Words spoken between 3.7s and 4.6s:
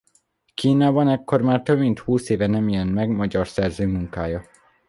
munkája.